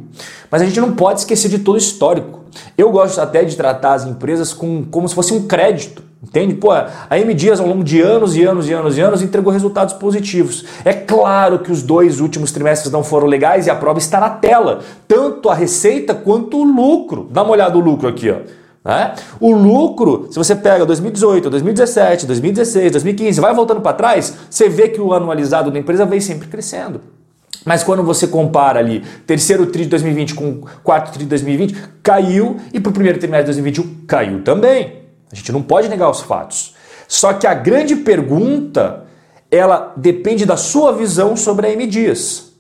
Mas 0.51 0.63
a 0.63 0.65
gente 0.65 0.81
não 0.81 0.97
pode 0.97 1.21
esquecer 1.21 1.49
de 1.49 1.61
todo 1.61 1.77
o 1.77 1.79
histórico. 1.79 2.45
Eu 2.77 2.91
gosto 2.91 3.21
até 3.21 3.45
de 3.45 3.57
tratar 3.57 3.95
as 3.95 4.05
empresas 4.05 4.53
com, 4.53 4.85
como 4.85 5.09
se 5.09 5.15
fosse 5.15 5.33
um 5.33 5.47
crédito. 5.47 6.03
Entende? 6.23 6.55
Pô, 6.55 6.73
a 6.73 7.19
M 7.19 7.35
Dias 7.35 7.61
ao 7.61 7.67
longo 7.67 7.85
de 7.85 8.01
anos 8.01 8.37
e 8.37 8.43
anos 8.43 8.69
e 8.69 8.73
anos 8.73 8.97
e 8.97 9.01
anos 9.01 9.23
entregou 9.23 9.53
resultados 9.53 9.95
positivos. 9.95 10.65
É 10.85 10.93
claro 10.93 11.59
que 11.59 11.71
os 11.71 11.83
dois 11.83 12.21
últimos 12.21 12.51
trimestres 12.51 12.91
não 12.91 13.05
foram 13.05 13.27
legais 13.27 13.67
e 13.67 13.71
a 13.71 13.75
prova 13.75 13.99
está 13.99 14.19
na 14.19 14.31
tela. 14.31 14.81
Tanto 15.07 15.49
a 15.49 15.55
receita 15.55 16.15
quanto 16.15 16.59
o 16.59 16.65
lucro. 16.65 17.29
Dá 17.31 17.43
uma 17.43 17.53
olhada 17.53 17.75
no 17.75 17.81
lucro 17.81 18.09
aqui, 18.09 18.31
ó. 18.31 18.37
Né? 18.85 19.15
O 19.41 19.53
lucro, 19.53 20.29
se 20.31 20.39
você 20.39 20.55
pega 20.55 20.87
2018, 20.87 21.51
2017, 21.51 22.27
2016, 22.27 22.93
2015, 22.93 23.41
vai 23.41 23.53
voltando 23.53 23.81
para 23.81 23.93
trás, 23.93 24.35
você 24.49 24.69
vê 24.69 24.89
que 24.89 25.01
o 25.01 25.13
anualizado 25.13 25.71
da 25.71 25.79
empresa 25.79 26.07
vem 26.07 26.21
sempre 26.21 26.49
crescendo. 26.49 27.01
Mas 27.65 27.83
quando 27.83 28.05
você 28.05 28.29
compara 28.29 28.79
ali 28.79 29.03
terceiro 29.27 29.67
TRI 29.67 29.85
de 29.85 29.91
2020 29.91 30.35
com 30.35 30.61
quarto 30.85 31.13
TRI 31.13 31.25
de 31.25 31.31
2020, 31.31 31.77
caiu 32.01 32.59
e 32.73 32.79
para 32.79 32.91
o 32.91 32.93
primeiro 32.93 33.19
trimestre 33.19 33.53
de 33.53 33.61
2021 33.61 34.07
caiu 34.07 34.43
também. 34.43 35.06
A 35.33 35.35
gente 35.37 35.53
não 35.53 35.63
pode 35.63 35.89
negar 35.89 36.11
os 36.11 36.21
fatos. 36.21 36.75
Só 37.09 37.33
que 37.33 37.47
a 37.47 37.55
grande 37.55 37.97
pergunta, 37.97 39.05
ela 39.51 39.93
depende 39.97 40.45
da 40.45 40.57
sua 40.57 40.93
visão 40.93 41.37
sobre 41.37 41.67
a 41.67 41.73
M 41.73 41.87
Dias. 41.87 42.53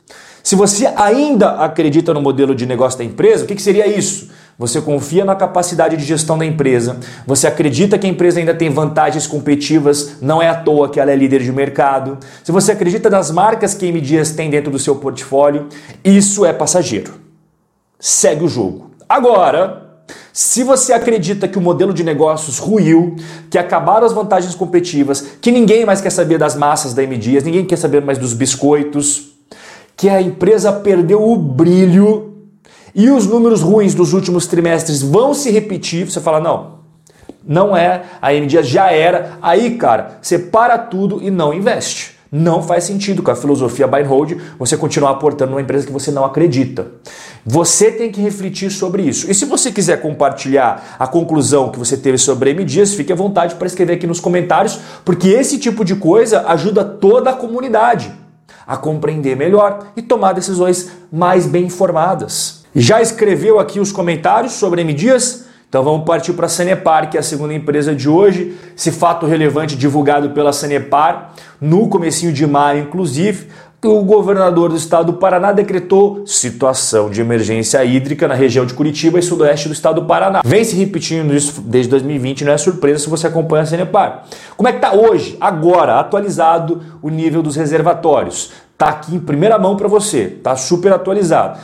Se 0.43 0.55
você 0.55 0.87
ainda 0.95 1.53
acredita 1.63 2.15
no 2.15 2.23
modelo 2.23 2.55
de 2.55 2.67
negócio 2.67 2.99
da 2.99 3.05
empresa, 3.05 3.45
o 3.45 3.47
que, 3.49 3.57
que 3.57 3.63
seria 3.63 3.87
isso? 3.87 4.31
Você 4.59 4.81
confia 4.81 5.25
na 5.25 5.35
capacidade 5.35 5.97
de 5.97 6.05
gestão 6.05 6.39
da 6.39 6.47
empresa, 6.47 6.99
você 7.27 7.47
acredita 7.47 7.99
que 7.99 8.07
a 8.07 8.11
empresa 8.11 8.39
ainda 8.39 8.55
tem 8.55 8.71
vantagens 8.71 9.27
competitivas, 9.27 10.19
não 10.23 10.41
é 10.41 10.49
à 10.49 10.55
toa 10.55 10.89
que 10.89 10.99
ela 11.01 11.11
é 11.11 11.17
líder 11.17 11.43
de 11.43 11.53
mercado. 11.53 12.19
Se 12.43 12.53
você 12.53 12.73
acredita 12.73 13.11
nas 13.11 13.31
marcas 13.31 13.75
que 13.75 13.85
a 13.85 13.89
M 13.89 14.01
Dias 14.01 14.31
tem 14.31 14.49
dentro 14.49 14.71
do 14.71 14.79
seu 14.79 14.95
portfólio, 14.97 15.69
isso 16.05 16.47
é 16.47 16.53
passageiro. 16.53 17.15
Segue 17.99 18.45
o 18.45 18.49
jogo. 18.49 18.93
Agora, 19.09 19.86
se 20.33 20.63
você 20.63 20.93
acredita 20.93 21.49
que 21.49 21.59
o 21.59 21.61
modelo 21.61 21.93
de 21.93 22.05
negócios 22.05 22.59
ruiu, 22.59 23.17
que 23.51 23.59
acabaram 23.59 24.07
as 24.07 24.13
vantagens 24.13 24.55
competitivas, 24.55 25.21
que 25.41 25.51
ninguém 25.51 25.85
mais 25.85 26.01
quer 26.01 26.11
saber 26.11 26.39
das 26.39 26.55
massas 26.55 26.95
da 26.95 27.03
M 27.03 27.17
Dias, 27.17 27.45
ninguém 27.45 27.65
quer 27.65 27.77
saber 27.77 28.03
mais 28.03 28.19
dos 28.19 28.33
biscoitos, 28.33 29.33
que 29.97 30.09
a 30.09 30.21
empresa 30.21 30.73
perdeu 30.73 31.23
o 31.23 31.37
brilho 31.37 32.35
e 32.95 33.11
os 33.11 33.27
números 33.27 33.63
ruins 33.63 33.95
dos 33.95 34.13
últimos 34.13 34.47
trimestres 34.47 35.03
vão 35.03 35.35
se 35.35 35.51
repetir, 35.51 36.11
você 36.11 36.21
fala, 36.21 36.41
não, 36.41 36.77
não 37.47 37.77
é, 37.77 38.03
a 38.21 38.35
M 38.35 38.49
já 38.49 38.91
era, 38.91 39.39
aí 39.41 39.77
cara, 39.77 40.19
você 40.21 40.39
para 40.39 40.79
tudo 40.79 41.23
e 41.23 41.31
não 41.31 41.55
investe. 41.55 42.16
Não 42.31 42.63
faz 42.63 42.85
sentido 42.85 43.23
com 43.23 43.31
a 43.31 43.37
filosofia 43.37 43.87
buy 43.87 44.03
and 44.03 44.09
hold 44.09 44.33
você 44.59 44.77
continuar 44.77 45.11
aportando 45.11 45.53
numa 45.53 45.61
empresa 45.61 45.87
que 45.87 45.93
você 45.93 46.11
não 46.11 46.25
acredita. 46.25 46.89
Você 47.45 47.93
tem 47.93 48.11
que 48.11 48.21
refletir 48.21 48.71
sobre 48.71 49.03
isso. 49.03 49.31
E 49.31 49.35
se 49.35 49.45
você 49.45 49.71
quiser 49.71 50.03
compartilhar 50.03 50.97
a 50.99 51.07
conclusão 51.07 51.71
que 51.71 51.79
você 51.79 51.97
teve 51.97 52.19
sobre 52.19 52.51
M 52.51 52.65
Dias, 52.65 52.95
fique 52.95 53.13
à 53.13 53.17
vontade 53.17 53.55
para 53.55 53.67
escrever 53.67 53.95
aqui 53.95 54.07
nos 54.07 54.19
comentários, 54.19 54.79
porque 55.05 55.29
esse 55.29 55.59
tipo 55.59 55.85
de 55.85 55.95
coisa 55.95 56.45
ajuda 56.49 56.85
toda 56.85 57.31
a 57.31 57.35
comunidade 57.35 58.13
a 58.67 58.77
compreender 58.77 59.37
melhor 59.37 59.93
e 59.97 60.03
tomar 60.03 60.33
decisões 60.33 60.91
mais 61.13 61.47
bem 61.47 61.67
informadas. 61.67 62.65
Já 62.75 63.01
escreveu 63.01 63.61
aqui 63.61 63.79
os 63.79 63.93
comentários 63.93 64.55
sobre 64.55 64.81
M 64.81 64.93
Dias? 64.93 65.46
Então 65.77 65.85
vamos 65.85 66.07
partir 66.07 66.33
para 66.33 66.47
a 66.47 66.49
Sanepar, 66.49 67.11
que 67.11 67.19
é 67.19 67.21
a 67.21 67.23
segunda 67.23 67.53
empresa 67.53 67.95
de 67.95 68.09
hoje. 68.09 68.57
Esse 68.75 68.91
fato 68.91 69.27
relevante 69.27 69.77
divulgado 69.77 70.31
pela 70.31 70.51
Sanepar 70.51 71.35
no 71.61 71.87
comecinho 71.87 72.33
de 72.33 72.47
maio, 72.47 72.85
inclusive, 72.85 73.49
o 73.85 74.03
governador 74.03 74.71
do 74.71 74.77
estado 74.77 75.13
do 75.13 75.19
Paraná 75.19 75.53
decretou 75.53 76.27
situação 76.27 77.11
de 77.11 77.21
emergência 77.21 77.85
hídrica 77.85 78.27
na 78.27 78.33
região 78.33 78.65
de 78.65 78.73
Curitiba 78.73 79.19
e 79.19 79.23
sudoeste 79.23 79.69
do 79.69 79.75
estado 79.75 80.01
do 80.01 80.07
Paraná. 80.07 80.41
Vem 80.43 80.65
se 80.65 80.75
repetindo 80.75 81.35
isso 81.35 81.61
desde 81.61 81.91
2020, 81.91 82.47
não 82.47 82.53
é 82.53 82.57
surpresa 82.57 83.01
se 83.01 83.11
você 83.11 83.27
acompanha 83.27 83.65
a 83.65 83.67
Sanepar. 83.67 84.25
Como 84.57 84.71
é 84.71 84.73
que 84.73 84.79
está 84.79 84.95
hoje, 84.95 85.37
agora, 85.39 86.01
atualizado 86.01 86.81
o 87.03 87.11
nível 87.11 87.43
dos 87.43 87.55
reservatórios? 87.55 88.51
Tá 88.79 88.89
aqui 88.89 89.15
em 89.15 89.21
primeira 89.21 89.59
mão 89.59 89.77
para 89.77 89.89
você, 89.89 90.39
tá 90.43 90.57
super 90.57 90.95
atualizado. 90.95 91.59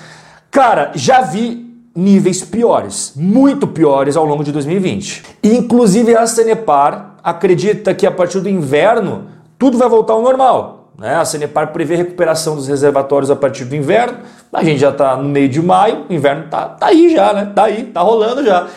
Cara, 0.51 0.93
já 0.95 1.23
vi 1.23 1.62
níveis 1.95 2.43
piores, 2.43 3.13
muito 3.15 3.67
piores 3.67 4.17
ao 4.17 4.25
longo 4.25 4.43
de 4.43 4.53
2020. 4.53 5.23
Inclusive 5.43 6.17
a 6.17 6.27
Sanepar 6.27 7.17
acredita 7.23 7.95
que 7.95 8.07
a 8.07 8.11
partir 8.11 8.41
do 8.41 8.49
inverno 8.49 9.27
tudo 9.59 9.79
vai 9.79 9.89
voltar 9.89 10.15
ao 10.15 10.23
normal. 10.23 10.91
Né? 10.99 11.15
A 11.15 11.25
Sanepar 11.25 11.73
prevê 11.73 11.97
recuperação 11.97 12.57
dos 12.57 12.69
reservatórios 12.69 13.31
a 13.31 13.37
partir 13.37 13.65
do 13.65 13.77
inverno. 13.77 14.19
A 14.53 14.63
gente 14.65 14.79
já 14.79 14.91
está 14.91 15.17
no 15.17 15.29
meio 15.29 15.49
de 15.49 15.61
maio, 15.61 16.07
o 16.09 16.13
inverno 16.13 16.45
tá, 16.51 16.67
tá 16.67 16.87
aí 16.87 17.11
já, 17.13 17.33
né? 17.33 17.53
Tá 17.55 17.65
aí, 17.65 17.85
tá 17.85 18.01
rolando 18.01 18.45
já. 18.45 18.69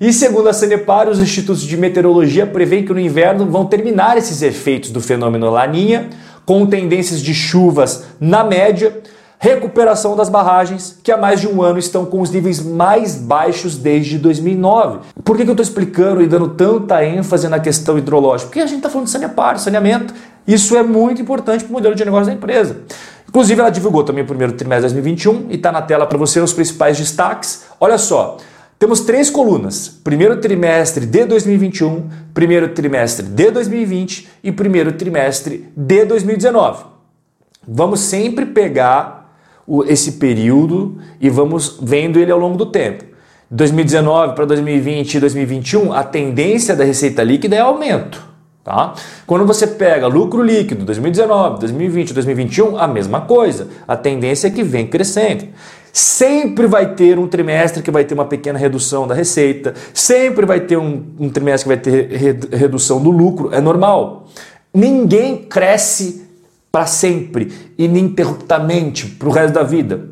E 0.00 0.12
segundo 0.12 0.48
a 0.48 0.52
Sanepar, 0.52 1.08
os 1.08 1.18
institutos 1.18 1.62
de 1.62 1.76
meteorologia 1.76 2.46
preveem 2.46 2.84
que 2.84 2.92
no 2.92 3.00
inverno 3.00 3.46
vão 3.46 3.66
terminar 3.66 4.16
esses 4.16 4.42
efeitos 4.42 4.90
do 4.90 5.00
fenômeno 5.00 5.50
Laninha, 5.50 6.08
com 6.46 6.64
tendências 6.66 7.20
de 7.20 7.34
chuvas 7.34 8.04
na 8.20 8.44
média, 8.44 9.02
recuperação 9.38 10.16
das 10.16 10.28
barragens, 10.28 10.98
que 11.02 11.12
há 11.12 11.16
mais 11.16 11.40
de 11.40 11.46
um 11.46 11.62
ano 11.62 11.78
estão 11.78 12.04
com 12.04 12.20
os 12.20 12.30
níveis 12.30 12.60
mais 12.60 13.14
baixos 13.14 13.76
desde 13.76 14.18
2009. 14.18 15.00
Por 15.24 15.36
que, 15.36 15.44
que 15.44 15.50
eu 15.50 15.52
estou 15.52 15.62
explicando 15.62 16.20
e 16.20 16.26
dando 16.26 16.48
tanta 16.50 17.04
ênfase 17.04 17.48
na 17.48 17.60
questão 17.60 17.96
hidrológica? 17.96 18.48
Porque 18.48 18.60
a 18.60 18.66
gente 18.66 18.78
está 18.78 18.90
falando 18.90 19.06
de 19.06 19.12
saneamento, 19.12 19.60
saneamento. 19.60 20.14
Isso 20.46 20.76
é 20.76 20.82
muito 20.82 21.22
importante 21.22 21.62
para 21.62 21.70
o 21.70 21.72
modelo 21.74 21.94
de 21.94 22.04
negócio 22.04 22.26
da 22.26 22.32
empresa. 22.32 22.78
Inclusive, 23.28 23.60
ela 23.60 23.70
divulgou 23.70 24.02
também 24.02 24.24
o 24.24 24.26
primeiro 24.26 24.54
trimestre 24.54 24.88
de 24.88 24.94
2021 24.94 25.50
e 25.50 25.56
está 25.56 25.70
na 25.70 25.82
tela 25.82 26.06
para 26.06 26.16
você 26.16 26.40
os 26.40 26.52
principais 26.52 26.96
destaques. 26.96 27.64
Olha 27.78 27.98
só, 27.98 28.38
temos 28.78 29.00
três 29.00 29.28
colunas: 29.28 29.88
primeiro 30.02 30.40
trimestre 30.40 31.04
de 31.04 31.26
2021, 31.26 32.08
primeiro 32.32 32.68
trimestre 32.68 33.26
de 33.26 33.50
2020 33.50 34.28
e 34.42 34.50
primeiro 34.50 34.92
trimestre 34.92 35.68
de 35.76 36.04
2019. 36.06 36.84
Vamos 37.66 38.00
sempre 38.00 38.46
pegar 38.46 39.17
esse 39.86 40.12
período 40.12 40.98
e 41.20 41.28
vamos 41.28 41.78
vendo 41.82 42.18
ele 42.18 42.32
ao 42.32 42.38
longo 42.38 42.56
do 42.56 42.66
tempo. 42.66 43.04
2019 43.50 44.34
para 44.34 44.44
2020 44.44 45.14
e 45.14 45.20
2021, 45.20 45.92
a 45.92 46.04
tendência 46.04 46.76
da 46.76 46.84
receita 46.84 47.22
líquida 47.22 47.56
é 47.56 47.60
aumento. 47.60 48.28
Tá? 48.62 48.92
Quando 49.26 49.46
você 49.46 49.66
pega 49.66 50.06
lucro 50.06 50.42
líquido 50.42 50.84
2019, 50.84 51.60
2020, 51.60 52.12
2021, 52.12 52.76
a 52.76 52.86
mesma 52.86 53.22
coisa. 53.22 53.68
A 53.86 53.96
tendência 53.96 54.48
é 54.48 54.50
que 54.50 54.62
vem 54.62 54.86
crescendo. 54.86 55.46
Sempre 55.90 56.66
vai 56.66 56.94
ter 56.94 57.18
um 57.18 57.26
trimestre 57.26 57.82
que 57.82 57.90
vai 57.90 58.04
ter 58.04 58.12
uma 58.12 58.26
pequena 58.26 58.58
redução 58.58 59.06
da 59.06 59.14
receita, 59.14 59.72
sempre 59.94 60.44
vai 60.44 60.60
ter 60.60 60.76
um, 60.76 61.02
um 61.18 61.30
trimestre 61.30 61.64
que 61.64 61.90
vai 61.90 62.08
ter 62.08 62.54
redução 62.54 63.00
do 63.00 63.10
lucro, 63.10 63.54
é 63.54 63.60
normal. 63.60 64.28
Ninguém 64.72 65.38
cresce 65.38 66.27
para 66.70 66.86
sempre, 66.86 67.52
ininterruptamente, 67.78 69.06
para 69.06 69.28
o 69.28 69.32
resto 69.32 69.54
da 69.54 69.62
vida. 69.62 70.10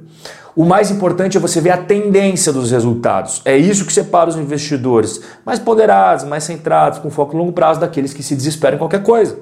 O 0.56 0.64
mais 0.64 0.90
importante 0.90 1.36
é 1.36 1.40
você 1.40 1.60
ver 1.60 1.70
a 1.70 1.76
tendência 1.76 2.50
dos 2.50 2.70
resultados. 2.70 3.42
É 3.44 3.54
isso 3.54 3.84
que 3.84 3.92
separa 3.92 4.30
os 4.30 4.36
investidores 4.36 5.20
mais 5.44 5.58
ponderados, 5.58 6.24
mais 6.24 6.44
centrados, 6.44 6.98
com 6.98 7.10
foco 7.10 7.36
a 7.36 7.38
longo 7.38 7.52
prazo, 7.52 7.78
daqueles 7.78 8.14
que 8.14 8.22
se 8.22 8.34
desesperam 8.34 8.76
em 8.76 8.78
qualquer 8.78 9.02
coisa. 9.02 9.38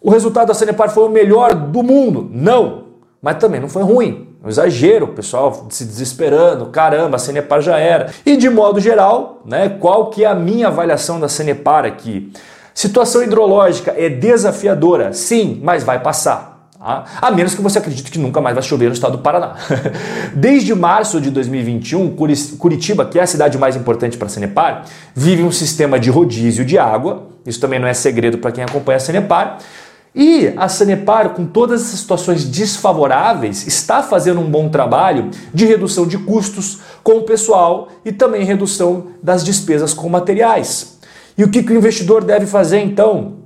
O 0.00 0.10
resultado 0.10 0.48
da 0.48 0.54
Sanepar 0.54 0.90
foi 0.90 1.04
o 1.04 1.08
melhor 1.08 1.54
do 1.54 1.80
mundo? 1.80 2.28
Não, 2.32 2.86
mas 3.22 3.38
também 3.38 3.60
não 3.60 3.68
foi 3.68 3.84
ruim. 3.84 4.28
Um 4.44 4.48
exagero, 4.48 5.06
o 5.06 5.08
pessoal 5.14 5.66
se 5.70 5.84
desesperando, 5.84 6.66
caramba, 6.66 7.16
a 7.16 7.18
Sanepar 7.20 7.60
já 7.60 7.78
era. 7.78 8.10
E 8.24 8.36
de 8.36 8.50
modo 8.50 8.80
geral, 8.80 9.42
né, 9.44 9.68
qual 9.68 10.10
que 10.10 10.24
é 10.24 10.26
a 10.26 10.34
minha 10.34 10.66
avaliação 10.66 11.20
da 11.20 11.28
Sanepar 11.28 11.84
aqui? 11.84 12.32
Situação 12.76 13.22
hidrológica 13.22 13.94
é 13.96 14.10
desafiadora, 14.10 15.10
sim, 15.14 15.58
mas 15.62 15.82
vai 15.82 15.98
passar. 15.98 16.68
Tá? 16.78 17.06
A 17.22 17.30
menos 17.30 17.54
que 17.54 17.62
você 17.62 17.78
acredite 17.78 18.10
que 18.10 18.18
nunca 18.18 18.38
mais 18.38 18.54
vai 18.54 18.62
chover 18.62 18.88
no 18.88 18.92
estado 18.92 19.12
do 19.16 19.22
Paraná. 19.22 19.54
Desde 20.36 20.74
março 20.74 21.18
de 21.18 21.30
2021, 21.30 22.14
Curitiba, 22.58 23.06
que 23.06 23.18
é 23.18 23.22
a 23.22 23.26
cidade 23.26 23.56
mais 23.56 23.76
importante 23.76 24.18
para 24.18 24.26
a 24.26 24.28
Sanepar, 24.28 24.84
vive 25.14 25.42
um 25.42 25.50
sistema 25.50 25.98
de 25.98 26.10
rodízio 26.10 26.66
de 26.66 26.76
água. 26.76 27.28
Isso 27.46 27.58
também 27.58 27.78
não 27.78 27.88
é 27.88 27.94
segredo 27.94 28.36
para 28.36 28.52
quem 28.52 28.62
acompanha 28.62 28.98
a 28.98 29.00
Sanepar. 29.00 29.56
E 30.14 30.52
a 30.54 30.68
Sanepar, 30.68 31.30
com 31.30 31.46
todas 31.46 31.80
essas 31.80 32.00
situações 32.00 32.44
desfavoráveis, 32.44 33.66
está 33.66 34.02
fazendo 34.02 34.40
um 34.40 34.50
bom 34.50 34.68
trabalho 34.68 35.30
de 35.52 35.64
redução 35.64 36.06
de 36.06 36.18
custos 36.18 36.80
com 37.02 37.12
o 37.12 37.22
pessoal 37.22 37.88
e 38.04 38.12
também 38.12 38.44
redução 38.44 39.06
das 39.22 39.42
despesas 39.42 39.94
com 39.94 40.10
materiais. 40.10 40.95
E 41.36 41.44
o 41.44 41.50
que, 41.50 41.62
que 41.62 41.72
o 41.72 41.76
investidor 41.76 42.24
deve 42.24 42.46
fazer 42.46 42.80
então? 42.80 43.36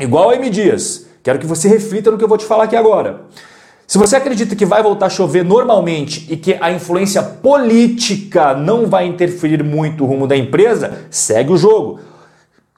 Igual 0.00 0.30
a 0.30 0.36
M 0.36 0.48
Dias, 0.48 1.06
quero 1.22 1.38
que 1.38 1.46
você 1.46 1.68
reflita 1.68 2.10
no 2.10 2.18
que 2.18 2.24
eu 2.24 2.28
vou 2.28 2.38
te 2.38 2.44
falar 2.44 2.64
aqui 2.64 2.76
agora. 2.76 3.22
Se 3.86 3.98
você 3.98 4.16
acredita 4.16 4.56
que 4.56 4.66
vai 4.66 4.82
voltar 4.82 5.06
a 5.06 5.10
chover 5.10 5.44
normalmente 5.44 6.26
e 6.28 6.36
que 6.36 6.56
a 6.60 6.72
influência 6.72 7.22
política 7.22 8.52
não 8.52 8.86
vai 8.86 9.06
interferir 9.06 9.62
muito 9.62 10.02
o 10.02 10.06
rumo 10.06 10.26
da 10.26 10.36
empresa, 10.36 11.06
segue 11.08 11.52
o 11.52 11.56
jogo. 11.56 12.00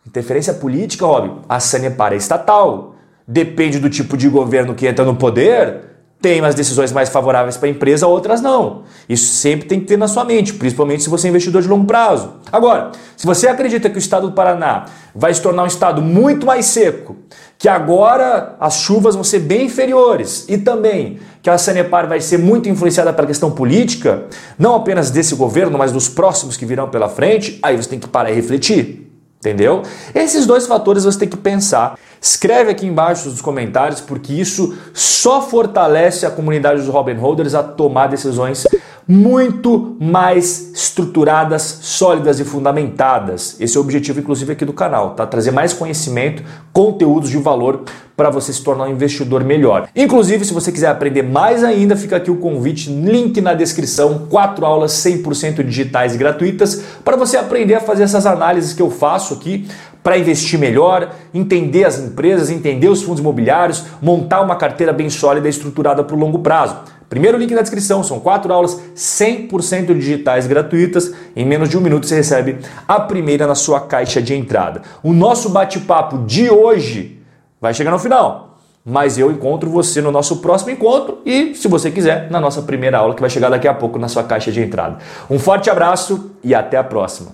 Interferência 0.06 0.52
política, 0.52 1.06
Rob, 1.06 1.40
a 1.48 1.60
Sanepar 1.60 2.12
é 2.12 2.16
estatal. 2.16 2.94
Depende 3.26 3.78
do 3.78 3.88
tipo 3.88 4.16
de 4.16 4.28
governo 4.28 4.74
que 4.74 4.86
entra 4.86 5.04
no 5.04 5.16
poder, 5.16 5.87
tem 6.20 6.40
umas 6.40 6.54
decisões 6.54 6.90
mais 6.90 7.08
favoráveis 7.08 7.56
para 7.56 7.68
a 7.68 7.70
empresa, 7.70 8.06
outras 8.06 8.40
não. 8.40 8.82
Isso 9.08 9.32
sempre 9.34 9.68
tem 9.68 9.78
que 9.78 9.86
ter 9.86 9.96
na 9.96 10.08
sua 10.08 10.24
mente, 10.24 10.52
principalmente 10.52 11.04
se 11.04 11.08
você 11.08 11.28
é 11.28 11.30
investidor 11.30 11.62
de 11.62 11.68
longo 11.68 11.86
prazo. 11.86 12.34
Agora, 12.50 12.90
se 13.16 13.24
você 13.24 13.46
acredita 13.46 13.88
que 13.88 13.96
o 13.96 13.98
estado 14.00 14.26
do 14.26 14.32
Paraná 14.32 14.86
vai 15.14 15.32
se 15.32 15.40
tornar 15.40 15.62
um 15.62 15.66
estado 15.66 16.02
muito 16.02 16.44
mais 16.44 16.66
seco, 16.66 17.16
que 17.56 17.68
agora 17.68 18.56
as 18.58 18.78
chuvas 18.78 19.14
vão 19.14 19.22
ser 19.22 19.40
bem 19.40 19.66
inferiores 19.66 20.44
e 20.48 20.58
também 20.58 21.20
que 21.40 21.48
a 21.48 21.56
Sanepar 21.56 22.08
vai 22.08 22.20
ser 22.20 22.38
muito 22.38 22.68
influenciada 22.68 23.12
pela 23.12 23.26
questão 23.26 23.52
política, 23.52 24.24
não 24.58 24.74
apenas 24.74 25.10
desse 25.10 25.36
governo, 25.36 25.78
mas 25.78 25.92
dos 25.92 26.08
próximos 26.08 26.56
que 26.56 26.66
virão 26.66 26.88
pela 26.88 27.08
frente, 27.08 27.60
aí 27.62 27.76
você 27.76 27.88
tem 27.88 27.98
que 27.98 28.08
parar 28.08 28.30
e 28.30 28.34
refletir. 28.34 29.07
Entendeu? 29.38 29.82
Esses 30.14 30.46
dois 30.46 30.66
fatores 30.66 31.04
você 31.04 31.20
tem 31.20 31.28
que 31.28 31.36
pensar. 31.36 31.96
Escreve 32.20 32.72
aqui 32.72 32.86
embaixo 32.86 33.28
nos 33.28 33.40
comentários, 33.40 34.00
porque 34.00 34.32
isso 34.32 34.76
só 34.92 35.40
fortalece 35.40 36.26
a 36.26 36.30
comunidade 36.30 36.80
dos 36.80 36.88
Robin 36.88 37.14
Holders 37.14 37.54
a 37.54 37.62
tomar 37.62 38.08
decisões 38.08 38.66
muito 39.08 39.96
mais 39.98 40.70
estruturadas, 40.74 41.62
sólidas 41.80 42.38
e 42.40 42.44
fundamentadas. 42.44 43.56
Esse 43.58 43.78
é 43.78 43.80
o 43.80 43.82
objetivo, 43.82 44.20
inclusive, 44.20 44.52
aqui 44.52 44.66
do 44.66 44.74
canal, 44.74 45.14
tá? 45.14 45.26
Trazer 45.26 45.50
mais 45.50 45.72
conhecimento, 45.72 46.42
conteúdos 46.74 47.30
de 47.30 47.38
valor 47.38 47.84
para 48.14 48.28
você 48.28 48.52
se 48.52 48.62
tornar 48.62 48.84
um 48.84 48.90
investidor 48.90 49.42
melhor. 49.42 49.88
Inclusive, 49.96 50.44
se 50.44 50.52
você 50.52 50.70
quiser 50.70 50.88
aprender 50.88 51.22
mais 51.22 51.64
ainda, 51.64 51.96
fica 51.96 52.16
aqui 52.16 52.30
o 52.30 52.36
convite, 52.36 52.90
link 52.90 53.40
na 53.40 53.54
descrição, 53.54 54.26
quatro 54.28 54.66
aulas 54.66 54.92
100% 54.92 55.62
digitais 55.62 56.14
e 56.14 56.18
gratuitas 56.18 56.82
para 57.02 57.16
você 57.16 57.38
aprender 57.38 57.76
a 57.76 57.80
fazer 57.80 58.02
essas 58.02 58.26
análises 58.26 58.74
que 58.74 58.82
eu 58.82 58.90
faço 58.90 59.34
aqui 59.34 59.66
para 60.02 60.18
investir 60.18 60.58
melhor, 60.58 61.14
entender 61.32 61.84
as 61.84 61.98
empresas, 61.98 62.50
entender 62.50 62.88
os 62.88 63.02
fundos 63.02 63.20
imobiliários, 63.20 63.84
montar 64.02 64.42
uma 64.42 64.56
carteira 64.56 64.92
bem 64.92 65.08
sólida 65.08 65.46
e 65.46 65.50
estruturada 65.50 66.04
para 66.04 66.14
o 66.14 66.18
longo 66.18 66.40
prazo. 66.40 66.76
Primeiro 67.08 67.38
link 67.38 67.54
na 67.54 67.62
descrição, 67.62 68.04
são 68.04 68.20
quatro 68.20 68.52
aulas 68.52 68.80
100% 68.94 69.94
digitais 69.94 70.46
gratuitas. 70.46 71.14
Em 71.34 71.44
menos 71.44 71.68
de 71.68 71.78
um 71.78 71.80
minuto 71.80 72.06
você 72.06 72.16
recebe 72.16 72.58
a 72.86 73.00
primeira 73.00 73.46
na 73.46 73.54
sua 73.54 73.80
caixa 73.80 74.20
de 74.20 74.34
entrada. 74.34 74.82
O 75.02 75.12
nosso 75.12 75.48
bate-papo 75.48 76.18
de 76.26 76.50
hoje 76.50 77.18
vai 77.60 77.72
chegar 77.72 77.90
no 77.90 77.98
final, 77.98 78.58
mas 78.84 79.18
eu 79.18 79.30
encontro 79.30 79.70
você 79.70 80.02
no 80.02 80.10
nosso 80.10 80.36
próximo 80.38 80.70
encontro 80.70 81.18
e, 81.24 81.54
se 81.54 81.66
você 81.66 81.90
quiser, 81.90 82.30
na 82.30 82.40
nossa 82.40 82.62
primeira 82.62 82.98
aula 82.98 83.14
que 83.14 83.20
vai 83.20 83.30
chegar 83.30 83.48
daqui 83.48 83.66
a 83.66 83.74
pouco 83.74 83.98
na 83.98 84.08
sua 84.08 84.24
caixa 84.24 84.52
de 84.52 84.60
entrada. 84.60 84.98
Um 85.30 85.38
forte 85.38 85.70
abraço 85.70 86.32
e 86.44 86.54
até 86.54 86.76
a 86.76 86.84
próxima. 86.84 87.32